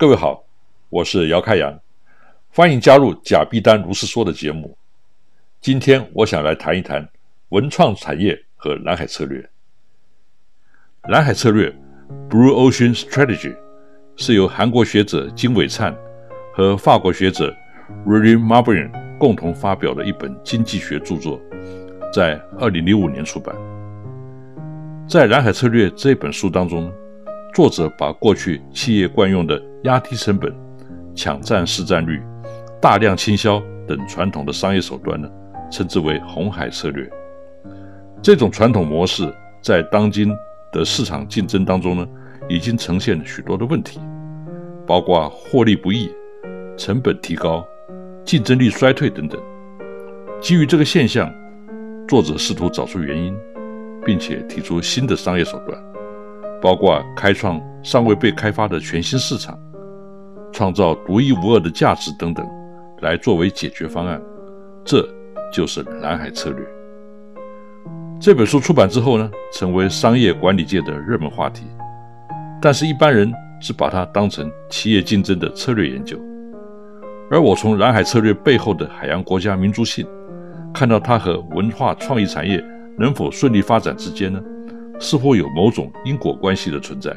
[0.00, 0.44] 各位好，
[0.90, 1.76] 我是姚开阳，
[2.54, 4.78] 欢迎加入贾碧丹如是说的节目。
[5.60, 7.08] 今天我想来谈一谈
[7.48, 9.44] 文创产业和蓝海策略。
[11.08, 11.74] 蓝海策略
[12.30, 13.56] （Blue Ocean Strategy）
[14.14, 15.92] 是由韩国学者金伟灿
[16.54, 17.52] 和法国学者
[18.06, 21.40] Rudy Marbrin 共同发表的一本经济学著作，
[22.14, 23.52] 在二零零五年出版。
[25.08, 26.88] 在蓝海策略这本书当中。
[27.58, 30.54] 作者把过去企业惯用的压低成本、
[31.12, 32.22] 抢占市占率、
[32.80, 35.28] 大量倾销等传统的商业手段呢，
[35.68, 37.10] 称之为红海策略。
[38.22, 39.28] 这种传统模式
[39.60, 40.32] 在当今
[40.70, 42.06] 的市场竞争当中呢，
[42.48, 43.98] 已经呈现了许多的问题，
[44.86, 46.08] 包括获利不易、
[46.76, 47.66] 成本提高、
[48.24, 49.36] 竞争力衰退等等。
[50.40, 51.28] 基于这个现象，
[52.06, 53.36] 作者试图找出原因，
[54.06, 55.87] 并且提出新的商业手段。
[56.60, 59.58] 包括开创尚未被开发的全新市场，
[60.52, 62.46] 创造独一无二的价值等等，
[63.00, 64.20] 来作为解决方案，
[64.84, 65.06] 这
[65.52, 66.66] 就是蓝海策略。
[68.20, 71.64] 这本书出版之后呢，成为商业管理界的热门话题，
[72.60, 76.18] 但是一般人只把它当成企业竞争的策略研究。
[77.30, 80.04] 而我从蓝海策略背后的海洋国家民族性，
[80.74, 82.62] 看到它和文化创意产业
[82.96, 84.42] 能否顺利发展之间呢？
[84.98, 87.14] 似乎有某种因果关系的存在。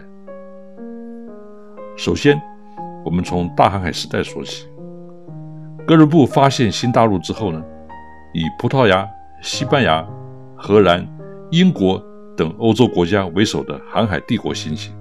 [1.97, 2.39] 首先，
[3.03, 4.67] 我们从大航海时代说起。
[5.85, 7.61] 哥伦布发现新大陆之后呢，
[8.33, 9.07] 以葡萄牙、
[9.41, 10.07] 西班牙、
[10.55, 11.05] 荷兰、
[11.49, 12.01] 英国
[12.37, 14.93] 等欧洲国家为首的航海帝国兴起，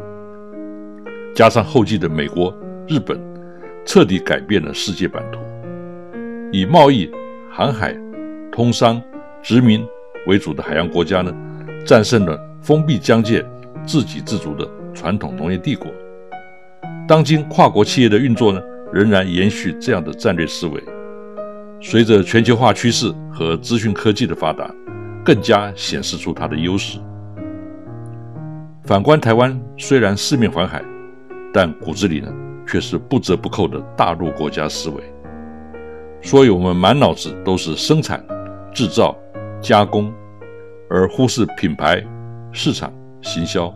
[1.34, 2.52] 加上后继的美国、
[2.88, 3.20] 日本，
[3.84, 5.38] 彻底改变了世界版图。
[6.50, 7.08] 以贸易、
[7.52, 7.94] 航海、
[8.50, 9.00] 通商、
[9.42, 9.86] 殖民
[10.26, 11.32] 为主的海洋国家呢，
[11.86, 12.49] 战胜了。
[12.62, 13.44] 封闭疆界、
[13.86, 15.90] 自给自足的传统农业帝国，
[17.08, 18.60] 当今跨国企业的运作呢，
[18.92, 20.82] 仍然延续这样的战略思维。
[21.80, 24.70] 随着全球化趋势和资讯科技的发达，
[25.24, 26.98] 更加显示出它的优势。
[28.84, 30.84] 反观台湾，虽然四面环海，
[31.54, 32.30] 但骨子里呢，
[32.66, 35.02] 却是不折不扣的大陆国家思维。
[36.20, 38.22] 所以，我们满脑子都是生产、
[38.74, 39.16] 制造、
[39.62, 40.12] 加工，
[40.90, 42.04] 而忽视品牌。
[42.52, 43.72] 市场行销，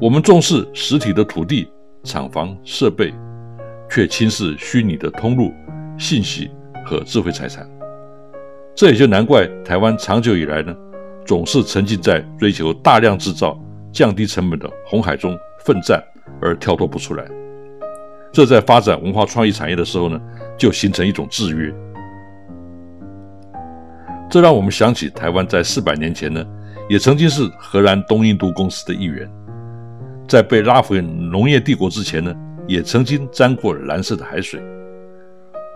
[0.00, 1.68] 我们重视实体的土地、
[2.04, 3.12] 厂房、设备，
[3.90, 5.52] 却轻视虚拟的通路、
[5.98, 6.48] 信息
[6.84, 7.68] 和智慧财产。
[8.72, 10.72] 这也就难怪台湾长久以来呢，
[11.26, 13.60] 总是沉浸在追求大量制造、
[13.92, 16.00] 降低成本的红海中奋战
[16.40, 17.24] 而跳脱不出来。
[18.32, 20.20] 这在发展文化创意产业的时候呢，
[20.56, 21.74] 就形成一种制约。
[24.30, 26.46] 这让我们想起台湾在四百年前呢。
[26.90, 29.30] 也曾经是荷兰东印度公司的一员，
[30.26, 32.34] 在被拉回农业帝国之前呢，
[32.66, 34.60] 也曾经沾过蓝色的海水。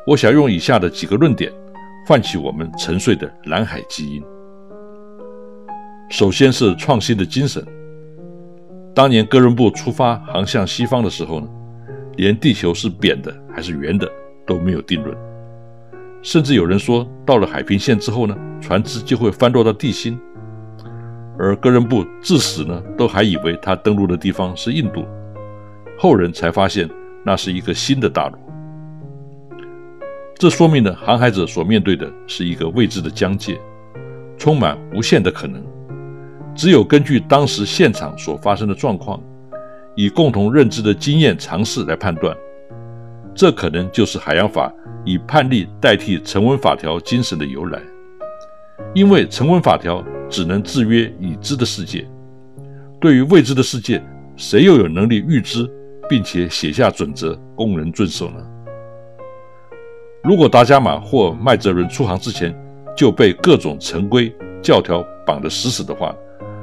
[0.05, 1.53] 我想用以下的几个论点，
[2.05, 4.21] 唤起我们沉睡的蓝海基因。
[6.11, 7.65] 首先是创新的精神。
[8.93, 11.47] 当年哥伦布出发航向西方的时候呢，
[12.17, 14.11] 连地球是扁的还是圆的
[14.45, 15.17] 都没有定论，
[16.23, 20.19] 甚至有人说，到了海平线之后呢，船只就会翻落到地心。
[21.39, 25.05] 而哥伦布至死呢，都还以为他登陆的地方是印度，
[25.99, 26.89] 后人才发现
[27.25, 28.39] 那是一个新的大陆。
[30.37, 33.59] 这说明了航海者所面对的是一个未知的疆界，
[34.37, 35.63] 充满无限的可能。
[36.55, 39.21] 只有根据当时现场所发生的状况，
[39.97, 42.37] 以共同认知的经验尝试来判断，
[43.35, 44.73] 这可能就是海洋法
[45.05, 47.81] 以判例代替成文法条精神的由来。
[48.93, 50.05] 因为成文法条
[50.35, 52.05] 只能制约已知的世界，
[53.01, 54.03] 对于未知的世界，
[54.35, 55.65] 谁又有能力预知
[56.11, 58.45] 并且写下准则供人遵守呢？
[60.25, 62.53] 如果达伽马或麦哲伦出航之前
[62.97, 66.13] 就被各种成规教条绑得死死的话，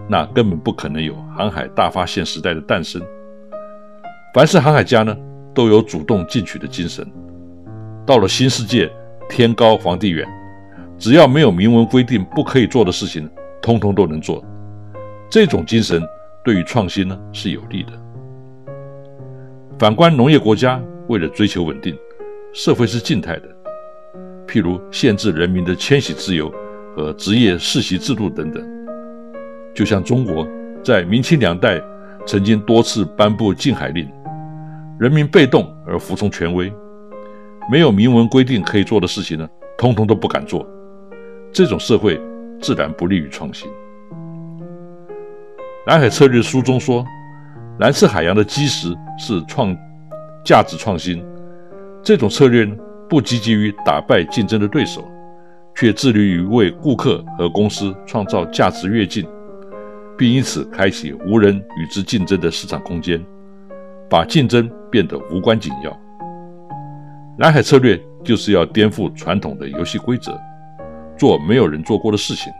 [0.09, 3.01] 那根本不可能有航海大发现时代的诞生。
[4.33, 5.15] 凡是航海家呢，
[5.53, 7.09] 都有主动进取的精神。
[8.05, 8.91] 到了新世界，
[9.29, 10.27] 天高皇帝远。
[10.99, 13.29] 只要没有明文规定不可以做的事情，
[13.61, 14.43] 通通都能做。
[15.29, 16.01] 这种精神
[16.43, 17.91] 对于创新呢是有利的。
[19.79, 21.97] 反观农业国家，为了追求稳定，
[22.53, 23.43] 社会是静态的，
[24.47, 26.53] 譬如限制人民的迁徙自由
[26.95, 28.63] 和职业世袭制度等等。
[29.73, 30.45] 就像中国
[30.83, 31.81] 在明清两代
[32.25, 34.07] 曾经多次颁布禁海令，
[34.99, 36.71] 人民被动而服从权威，
[37.71, 39.47] 没有明文规定可以做的事情呢，
[39.77, 40.67] 通通都不敢做。
[41.53, 42.21] 这种社会
[42.61, 43.69] 自然不利于创新。
[45.87, 47.03] 蓝海策略书中说，
[47.79, 49.75] 蓝色海洋的基石是创
[50.45, 51.25] 价值创新。
[52.03, 52.65] 这种策略，
[53.09, 55.03] 不积极于打败竞争的对手，
[55.75, 59.27] 却致力于为顾客和公司创造价值跃进，
[60.17, 63.19] 并因此开启无人与之竞争的市场空间，
[64.09, 65.99] 把竞争变得无关紧要。
[67.39, 70.39] 蓝海策略就是要颠覆传统的游戏规则。
[71.21, 72.51] 做没有人做过的事情，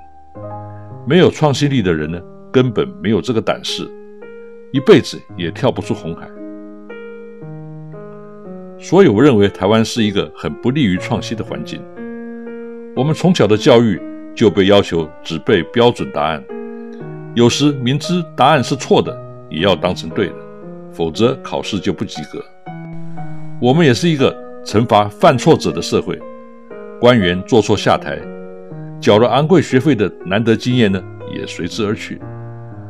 [1.08, 2.22] 没有创新力的人呢，
[2.54, 3.90] 根本没有这个胆识，
[4.72, 6.28] 一辈子也跳不出红海。
[8.78, 11.82] 所以，我认为台湾是一个很不利于创新的环境。
[12.96, 14.00] 我们从小的教育
[14.36, 16.44] 就被要求只背标准答案，
[17.34, 19.20] 有时明知答案是错的，
[19.50, 20.36] 也要当成对的，
[20.92, 22.40] 否则考试就不及格。
[23.60, 24.32] 我们也是一个
[24.64, 26.22] 惩罚犯错者的社会，
[27.00, 28.22] 官员做错下台。
[29.02, 31.04] 缴了昂贵学费的难得经验呢，
[31.34, 32.22] 也随之而去，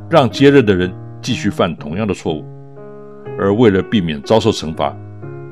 [0.09, 2.43] 让接任的人继续犯同样的错误，
[3.39, 4.93] 而为了避免遭受惩罚，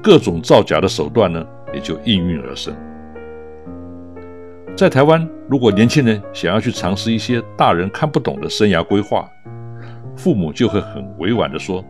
[0.04, 1.42] 各种造假的手段呢，
[1.74, 2.76] 也就应运而生。
[4.76, 9.30] 在台湾，如果年轻人想要去尝试一些大人看不懂的生涯规划，
[10.18, 11.82] 父母就会很委婉地说：“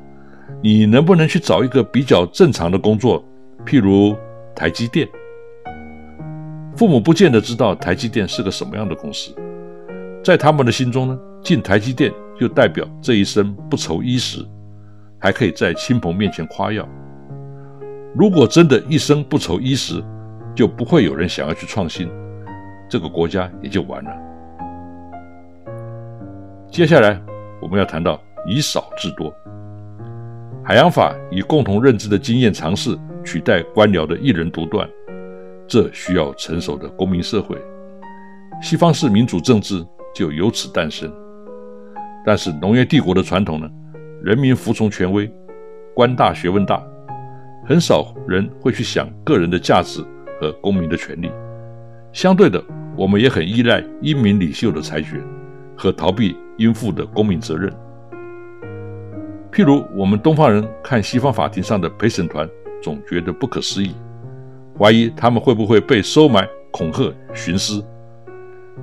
[0.62, 3.24] 你能不能去找一个比较正常的工作，
[3.66, 4.16] 譬如
[4.56, 5.10] 台积电？”
[6.80, 9.36] 父母不见得知道台积电是个什么样的公司，
[10.24, 12.10] 在他们的心中呢，进台积电
[12.40, 14.48] 就代表这一生不愁衣食，
[15.20, 16.88] 还可以在亲朋面前夸耀。
[18.16, 20.02] 如果真的一生不愁衣食，
[20.56, 22.10] 就不会有人想要去创新，
[22.90, 24.12] 这个国家也就完了。
[26.72, 27.22] 接下来
[27.62, 28.18] 我们要谈到
[28.48, 29.34] 以少制多，
[30.64, 34.90] 海洋法以共同认知的经验尝试取代官僚的一人独断。
[35.70, 37.56] 这需要成熟的公民社会，
[38.60, 39.86] 西方式民主政治
[40.16, 41.14] 就由此诞生。
[42.26, 43.70] 但是农业帝国的传统呢？
[44.24, 45.32] 人民服从权威，
[45.94, 46.84] 官大学问大，
[47.68, 50.04] 很少人会去想个人的价值
[50.42, 51.32] 和公民的权利。
[52.12, 52.62] 相对的，
[52.98, 55.22] 我们也很依赖英明领袖的裁决
[55.78, 57.72] 和逃避应负的公民责任。
[59.52, 62.50] 譬如我们东方人看西方法庭上的陪审团，
[62.82, 63.94] 总觉得不可思议。
[64.80, 67.84] 怀疑他们会不会被收买、恐吓、徇私？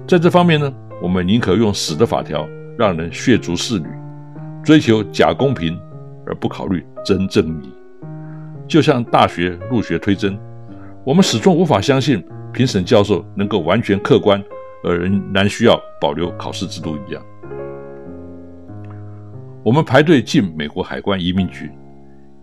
[0.07, 2.47] 在这方面呢，我们宁可用死的法条，
[2.79, 3.87] 让人血族侍女，
[4.63, 5.81] 追求假公平，
[6.27, 7.73] 而不考虑真正义。
[8.69, 10.39] 就像大学入学推甄，
[11.03, 12.23] 我们始终无法相信
[12.53, 14.43] 评审教授能够完全客观，
[14.85, 17.23] 而仍然需要保留考试制度一样。
[19.65, 21.71] 我们排队进美国海关移民局。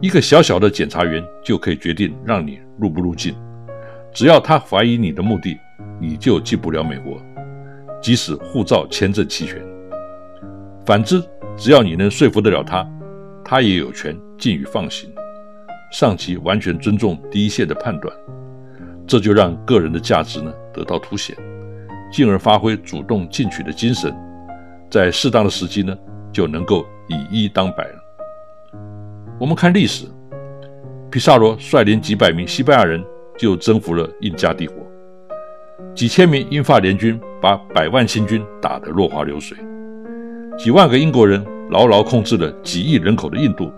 [0.04, 3.34] 一个小小的检查员就可以决定让你入不入境，
[4.14, 5.58] 只要他怀疑你的目的，
[5.98, 7.22] 你就进不了美国，
[8.02, 9.64] 即使护照、签证齐全。
[10.86, 11.24] 反之，
[11.56, 12.86] 只要你能说服得了他，
[13.46, 15.10] 他也有权进与放行。
[15.94, 18.14] 上级完全尊重第一线的判断，
[19.08, 21.34] 这就让个人的价值呢得到凸显，
[22.12, 24.14] 进而发挥主动进取的精神，
[24.92, 25.98] 在适当的时机呢
[26.30, 28.03] 就能够以一当百了。
[29.44, 30.06] 我们看历史，
[31.12, 33.04] 皮萨罗率领几百名西班牙人
[33.38, 34.78] 就征服了印加帝国，
[35.94, 39.58] 几千名英法联军把百万清军打得落花流水，
[40.58, 43.70] 几万个英国人牢牢控制了几亿人口的印度，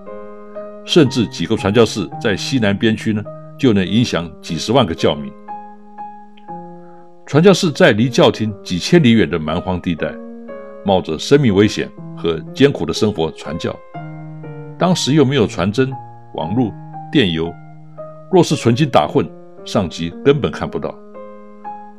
[0.86, 3.24] 甚至几个传教士在西南边区呢
[3.58, 5.34] 就能影响几十万个教民，
[7.26, 10.14] 传教士在离教廷几千里远的蛮荒地带，
[10.86, 13.76] 冒着生命危险和艰苦的生活传教。
[14.78, 15.92] 当时又没有传真、
[16.34, 16.72] 网络、
[17.12, 17.54] 电邮，
[18.32, 19.26] 若是纯金打混，
[19.64, 20.94] 上级根本看不到。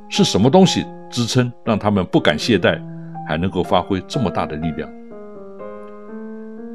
[0.09, 2.81] 是什么东西支撑，让他们不敢懈怠，
[3.27, 4.89] 还能够发挥这么大的力量？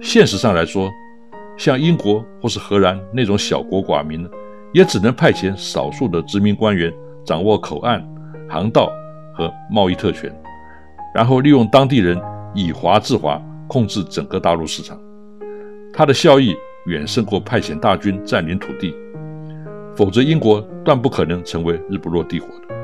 [0.02, 0.90] 现实上来说，
[1.58, 4.28] 像英国或是荷兰那种小国寡民，
[4.74, 6.92] 也只能派遣少数的殖民官员
[7.24, 8.06] 掌握口岸。
[8.50, 8.92] 航道
[9.34, 10.30] 和贸易特权，
[11.16, 12.20] 然后利用当地人
[12.54, 15.00] 以华制华，控制整个大陆市场。
[15.94, 16.56] 它的效益
[16.86, 18.96] 远胜过派遣大军占领土地，
[19.96, 22.76] 否则英国断不可能成为日不落帝国的。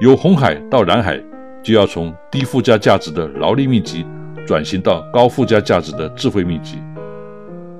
[0.00, 1.22] 由红海到蓝海，
[1.62, 4.04] 就要从低附加价值的劳力密集
[4.46, 6.78] 转型到高附加价值的智慧密集。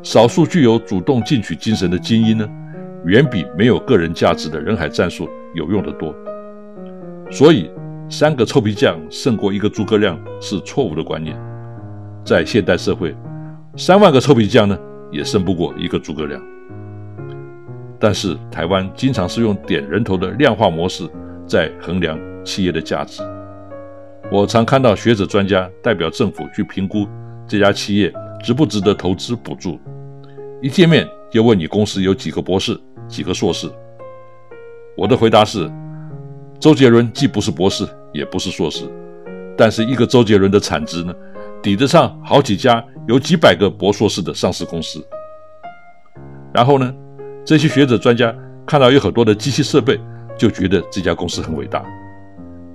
[0.02, 2.48] 少数具有主动进取精神的精英呢，
[3.06, 5.28] 远比没有个人价值的人海战术。
[5.54, 6.12] 有用的多，
[7.30, 7.70] 所以
[8.10, 11.53] 三个臭皮匠胜过一个诸葛亮是错误的观念。
[12.24, 13.14] 在现代社会，
[13.76, 14.78] 三万个臭皮匠呢
[15.12, 16.40] 也胜不过一个诸葛亮。
[18.00, 21.08] 但是台湾经常是用点人头的量化模式
[21.46, 23.22] 在衡量企业的价值。
[24.32, 27.06] 我常看到学者专家代表政府去评估
[27.46, 28.10] 这家企业
[28.42, 29.78] 值不值得投资补助，
[30.62, 33.70] 一见面就问你公司有几个博士、几个硕士。
[34.96, 35.70] 我的回答是：
[36.58, 38.84] 周杰伦既不是博士，也不是硕士，
[39.58, 41.14] 但是一个周杰伦的产值呢，
[41.64, 45.02] 抵得上好几家有几百个博硕士的上市公司。
[46.52, 46.94] 然后呢，
[47.44, 48.32] 这些学者专家
[48.66, 49.98] 看到有很多的机器设备，
[50.36, 51.82] 就觉得这家公司很伟大。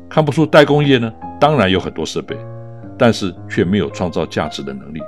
[0.09, 2.35] 看不出代工业呢，当然有很多设备，
[2.97, 4.99] 但是却没有创造价值的能力。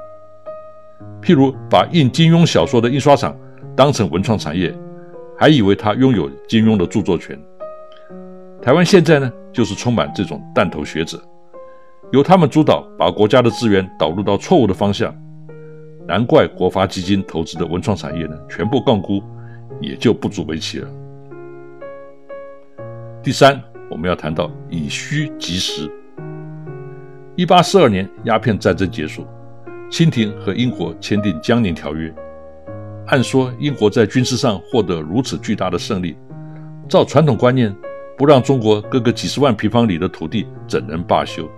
[1.19, 3.35] 譬如把印金庸小说的印刷厂
[3.75, 4.73] 当成文创产业。
[5.37, 7.35] 还以为他拥有金庸的著作权。
[8.61, 11.19] 台湾现在呢，就是充满这种弹头学者，
[12.11, 15.15] 由他们主导，把国家的资源导入到错误的方向。
[16.05, 19.23] 难怪国发基金投资的文创产业呢，全部杠估，
[19.79, 20.87] 也就不足为奇了。
[23.23, 25.89] 第三，我们要谈到以虚击实。
[27.37, 29.25] 一八四二年，鸦片战争结束，
[29.89, 32.09] 清廷和英国签订《江宁条约》。
[33.07, 36.17] 按说英国在军事上获得如此巨大的胜利，
[36.89, 37.73] 照传统观念，
[38.17, 41.49] 不让中国割个几十万平方里的土地，怎能罢休？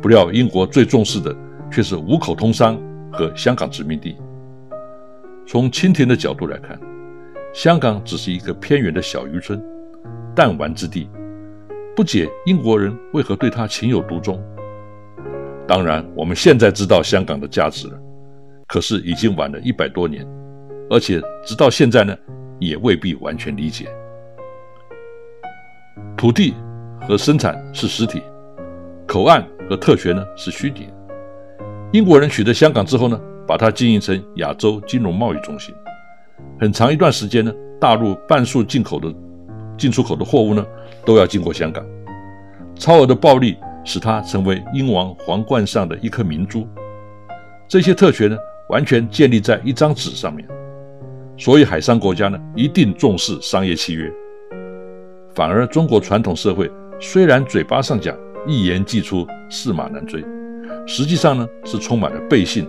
[0.00, 1.34] 不料英国最重视的
[1.70, 2.80] 却是五口通商
[3.12, 4.16] 和香港殖民地。
[5.46, 6.78] 从清廷的角度来看，
[7.52, 9.62] 香港只是一个偏远的小渔村、
[10.36, 11.10] 弹丸之地，
[11.96, 14.40] 不解英国人为何对他情有独钟。
[15.66, 17.98] 当然，我们现在知道香港的价值了，
[18.66, 20.26] 可是已经晚了一百多年。
[20.90, 22.16] 而且直到现在呢，
[22.58, 23.88] 也未必完全理解。
[26.16, 26.54] 土地
[27.06, 28.22] 和生产是实体，
[29.06, 30.88] 口岸和特权呢是虚拟。
[31.92, 35.74] 英国人取得香港之后呢，把它经营成亚洲金融贸易中心。
[36.60, 39.12] 很长一段时间呢，大陆半数进口的、
[39.76, 40.64] 进出口的货物呢，
[41.04, 41.84] 都要经过香港。
[42.74, 46.66] 超额的暴利使它成为英王皇冠上的一颗明珠。
[47.66, 48.36] 这些特权呢，
[48.68, 50.46] 完全建立在一张纸上面。
[51.36, 54.12] 所以，海商国家呢一定重视商业契约，
[55.34, 56.68] 反而中国传统社会
[57.00, 58.16] 虽然嘴巴上讲
[58.46, 60.24] 一言既出驷马难追，
[60.86, 62.66] 实际上呢是充满了背信、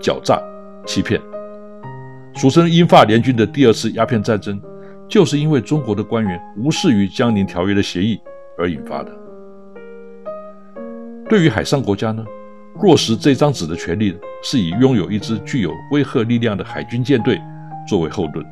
[0.00, 0.40] 狡诈、
[0.86, 1.20] 欺骗。
[2.34, 4.60] 俗称英法联军的第二次鸦片战争，
[5.08, 8.20] 就是因为中国的官员无视于江宁条约的协议
[8.58, 9.12] 而引发的。
[11.28, 12.24] 对于海上国家呢，
[12.82, 17.40] 落实这张纸的权利是以拥有一支具有威慑力量的海军舰队。
[17.88, 18.44] 作为后盾，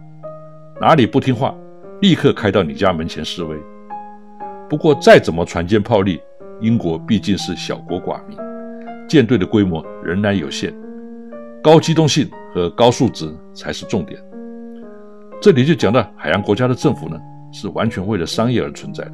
[0.80, 1.54] 哪里不听话，
[2.00, 3.56] 立刻开到你家门前示威。
[4.68, 6.20] 不过再怎么船坚炮利，
[6.60, 8.36] 英国毕竟是小国寡民，
[9.08, 10.74] 舰队的规模仍然有限，
[11.62, 14.20] 高机动性和高素质才是重点。
[15.40, 17.16] 这里就讲到海洋国家的政府呢，
[17.52, 19.12] 是完全为了商业而存在的。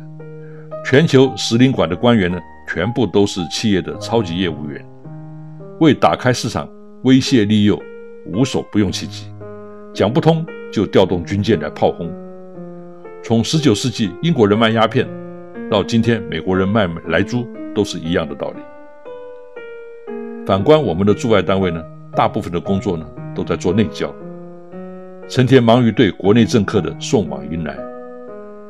[0.86, 4.84] 全球使领馆的官员呢，全部都是企业的超级业务员，
[5.80, 6.68] 为打开市场
[7.02, 7.78] 威胁利诱，
[8.32, 9.26] 无所不用其极。
[9.92, 12.10] 讲不通就调动军舰来炮轰。
[13.22, 15.08] 从十九世纪英国人卖鸦片，
[15.75, 18.62] 到今天美国人卖莱猪，都是一样的道理。
[20.47, 23.04] 反观我们的驻外单位呢，大部分的工作呢
[23.35, 24.14] 都在做内交，
[25.28, 27.76] 成天忙于对国内政客的送往迎来。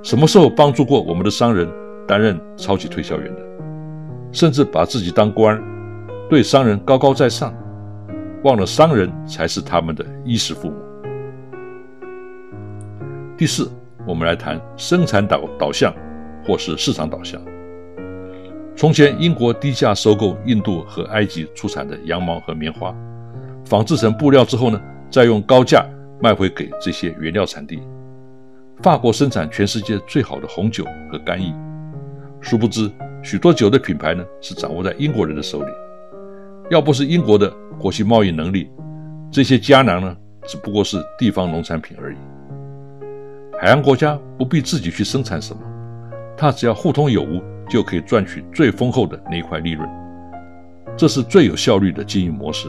[0.02, 1.68] 什么时候帮助过我们的商人
[2.08, 3.42] 担任超级推销员的？
[4.32, 5.62] 甚至把自己当官，
[6.30, 7.54] 对商人高高在上，
[8.44, 10.76] 忘了商人才是他们的衣食父母。
[13.36, 13.70] 第四，
[14.06, 15.92] 我们来谈生产导导向
[16.46, 17.40] 或是市场导向。
[18.76, 22.94] 从前，英国低价收购印度和埃及出产的羊毛和棉花，
[23.64, 25.86] 纺制成布料之后呢，再用高价
[26.20, 27.80] 卖回给这些原料产地。
[28.82, 31.54] 法国生产全世界最好的红酒和干邑，
[32.40, 32.90] 殊不知
[33.22, 35.70] 许多酒的品牌呢是掌握在英国人的手里。
[36.70, 37.48] 要不是英国的
[37.78, 38.68] 国际贸易能力，
[39.30, 42.16] 这些佳囊呢只不过是地方农产品而已。
[43.60, 45.62] 海洋国家不必自己去生产什么，
[46.36, 47.42] 它只要互通有无。
[47.66, 49.88] 就可以赚取最丰厚的那一块利润，
[50.98, 52.68] 这是最有效率的经营模式。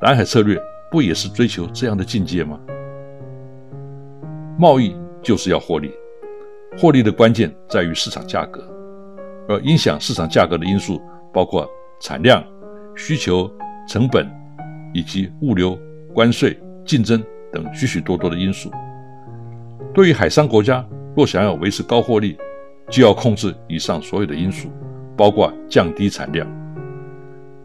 [0.00, 0.58] 蓝海策略
[0.90, 2.58] 不也是追求这样的境界吗？
[4.58, 5.92] 贸易就是要获利，
[6.78, 8.66] 获利的关键在于市场价格，
[9.46, 10.98] 而影响市场价格的因素
[11.30, 11.68] 包括
[12.00, 12.42] 产量、
[12.96, 13.48] 需求、
[13.86, 14.26] 成本
[14.94, 15.78] 以及物流、
[16.14, 18.70] 关税、竞争等许许多多的因素。
[19.92, 20.82] 对于海商国家，
[21.14, 22.38] 若想要维持高获利，
[22.90, 24.68] 就要控制以上所有的因素，
[25.16, 26.46] 包括降低产量。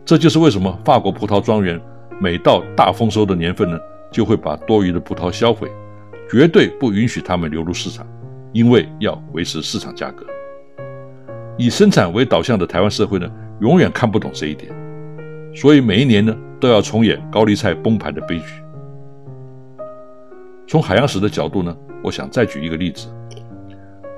[0.06, 1.80] 这就是为什么法国葡萄庄园
[2.20, 3.80] 每到大丰收的年份呢，
[4.12, 5.72] 就会把多余的葡萄销毁，
[6.30, 8.06] 绝对不允许它们流入市场，
[8.52, 10.26] 因为要维持市场价格。
[11.58, 14.74] 以生产为导向的台湾社会呢，永远看不懂这一点，
[15.56, 18.46] 所以每一年呢，都要重演高丽菜崩盘的悲剧。
[20.68, 23.08] 从海洋史的角度呢，我想再举一个例子。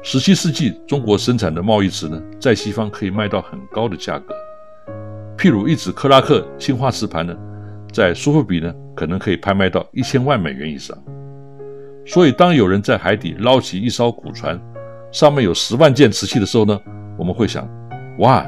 [0.08, 4.36] 十七世纪，中国生产的贸易瓷呢，在西方可以卖到很高的价格。
[5.36, 7.36] 譬如一只克拉克青花瓷盘呢，
[7.92, 10.96] 在苏富比呢，可能可以拍卖到一千万美元以上。
[12.06, 14.62] 所以，当有人在海底捞起一艘古船，
[15.12, 16.80] 上面有十万件瓷器的时候呢，
[17.18, 17.68] 我们会想：
[18.20, 18.46] 哇，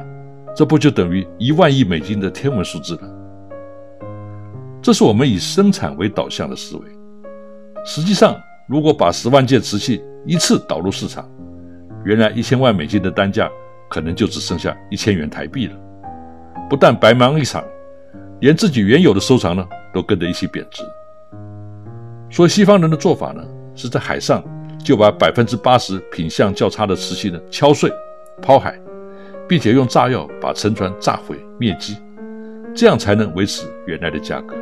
[0.56, 3.02] 这不就等于一万亿美金的天文数字了？
[4.80, 6.84] 这是我们以生产为导向的思维。
[7.84, 11.28] 实际上，如果把十万件瓷器一次导入市场，
[12.08, 13.52] 原来一千万美金的单价，
[13.90, 15.76] 可能就只剩下一千元台币了。
[16.70, 17.62] 不但白忙一场，
[18.40, 20.84] 连自己原有的收藏呢，都跟着一起贬值。
[22.30, 23.44] 所以西方人的做法呢，
[23.76, 24.42] 是在海上
[24.82, 27.92] 就把百分之八十品相较差的瓷器呢敲碎、
[28.42, 28.80] 抛海，
[29.46, 31.98] 并且用炸药把沉船炸毁灭机，
[32.74, 34.56] 这样才能维持原来的价格。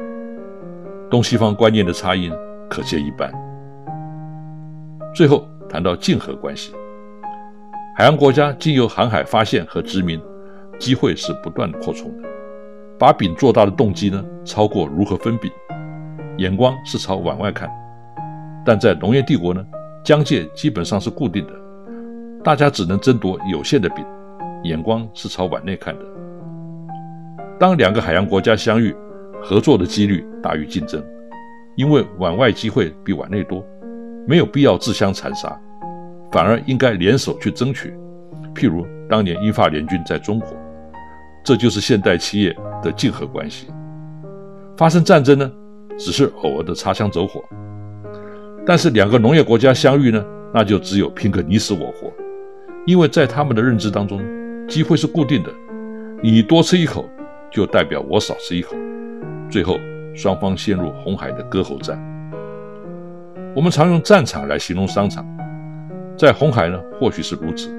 [1.11, 2.31] 东西方观念的差异
[2.67, 3.31] 可见一斑。
[5.13, 6.73] 最后谈到竞合关系。
[7.97, 10.21] 海洋国家经由航海发现和殖民，
[10.77, 12.27] 机会是不断扩充的。
[12.99, 15.49] 把饼做大的动机呢，超过如何分饼，
[16.35, 17.71] 眼光是朝往外看。
[18.65, 19.65] 但在农业帝国呢，
[20.03, 21.53] 疆界基本上是固定的，
[22.43, 24.03] 大家只能争夺有限的饼，
[24.65, 26.03] 眼光是朝碗内看的。
[27.57, 28.93] 当两个海洋国家相遇，
[29.41, 31.01] 合作的几率大于竞争，
[31.77, 33.65] 因为碗外机会比碗内多，
[34.27, 35.57] 没有必要自相残杀。
[36.35, 37.93] 反而应该联手去争取，
[38.53, 40.49] 譬如当年英法联军在中国，
[41.45, 43.67] 这就是现代企业的竞合关系。
[44.75, 45.49] 发生战争呢，
[45.97, 47.39] 只是偶尔的擦枪走火；
[48.65, 50.21] 但是两个农业国家相遇呢，
[50.53, 52.11] 那就只有拼个你死我活，
[52.85, 54.21] 因为在他们的认知当中，
[54.67, 55.49] 机会是固定的，
[56.21, 57.09] 你多吃一口，
[57.49, 58.75] 就代表我少吃一口，
[59.49, 59.79] 最后
[60.13, 61.97] 双方陷入红海的割喉战。
[63.55, 65.25] 我们常用战场来形容商场。
[66.17, 67.69] 在红海呢，或许是如此，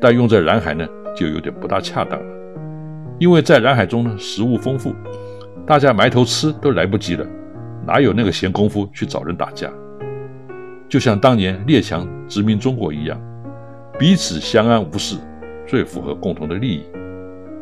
[0.00, 2.26] 但用在蓝海呢，就有点不大恰当了。
[3.20, 4.92] 因为在蓝海中呢，食物丰富，
[5.64, 7.24] 大家埋头吃都来不及了，
[7.86, 9.70] 哪有那个闲工夫去找人打架？
[10.88, 13.20] 就像当年列强殖民中国一样，
[13.96, 15.16] 彼此相安无事，
[15.64, 16.82] 最符合共同的利益。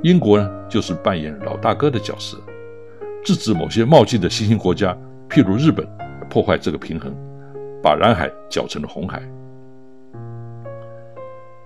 [0.03, 2.39] 英国呢，就是扮演老大哥的角色，
[3.23, 4.97] 制止某些冒进的新兴国家，
[5.29, 5.87] 譬如日本，
[6.31, 7.15] 破坏这个平衡，
[7.83, 9.21] 把蓝海搅成了红海。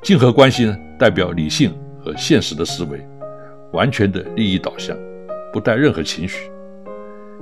[0.02, 3.06] 竞合关系呢，代表理性和现实的思维，
[3.72, 4.96] 完全的利益导向，
[5.52, 6.50] 不带任何情绪。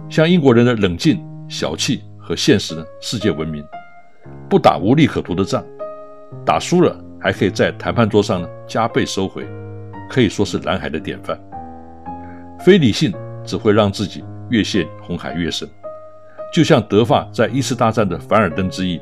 [0.09, 3.65] 像英国人的冷静、小气和现实呢，世界闻名。
[4.51, 5.65] 不打无利可图的仗，
[6.45, 9.47] 打输了还可以在谈判桌上呢加倍收回，
[10.11, 11.39] 可以说是蓝海的典范。
[12.59, 15.69] 非理性只会让自己越陷红海越深。
[16.53, 19.01] 就像德法在一次大战的凡尔登之役，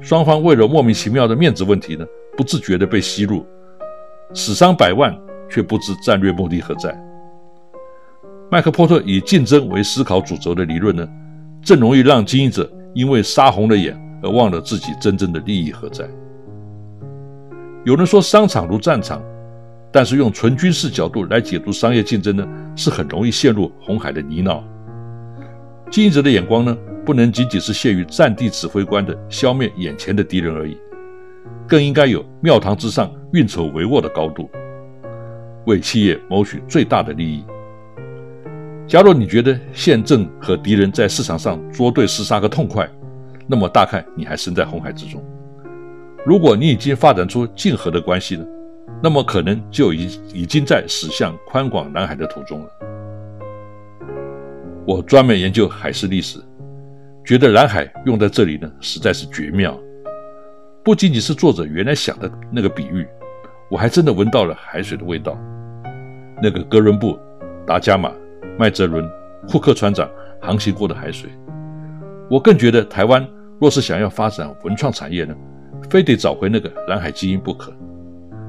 [0.00, 2.06] 双方为了莫名其妙的面子问题呢。
[2.36, 3.46] 不自觉地被吸入，
[4.34, 5.16] 死伤百万，
[5.50, 6.96] 却不知战略目的何在。
[8.50, 11.08] 麦克波特以竞争为思考主轴的理论呢，
[11.62, 16.08] 正容易让经营者因为杀红了眼而忘了自己真正的利益何在。
[17.84, 19.22] 有人说商场如战场，
[19.90, 22.46] 但是用纯军事角度来解读商业竞争呢，
[22.76, 24.62] 是很容易陷入红海的泥淖。
[25.90, 30.76] 经营者的眼光呢，不能仅仅是限于战地指挥官的消灭眼前的敌人而已，
[31.68, 34.48] 更应该有庙堂之上运筹帷幄的高度，
[35.66, 37.44] 为企业谋取最大的利益。
[38.86, 42.88] 假如你觉得现正和敌人在市场上捉对厮杀个痛快，
[43.48, 45.20] 那么大概你还身在红海之中。
[46.24, 48.46] 如果你已经发展出竞合的关系了，
[49.02, 52.68] 那么可能就已已经在驶向宽广南海的途中了。
[54.86, 56.38] 我专门研究海事历史，
[57.24, 59.76] 觉得蓝海用在这里呢，实在是绝妙。
[60.86, 63.04] 不仅仅是作者原来想的那个比喻，
[63.68, 65.36] 我还真的闻到了海水的味道。
[66.40, 67.18] 那个哥伦布、
[67.66, 68.12] 达伽马、
[68.56, 69.04] 麦哲伦、
[69.48, 70.08] 库克船长
[70.40, 71.28] 航行过的海水，
[72.30, 73.28] 我更觉得台湾
[73.60, 75.34] 若是想要发展文创产业呢，
[75.90, 77.74] 非得找回那个蓝海基因不可。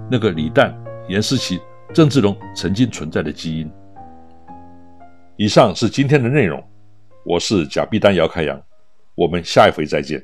[0.08, 0.72] 那个李诞、
[1.10, 1.60] 严思琪、
[1.92, 3.68] 郑志龙曾经存在的基因。
[5.38, 6.64] 以上是今天的内容，
[7.26, 8.62] 我是贾碧丹姚开阳，
[9.16, 10.24] 我们下一回再见。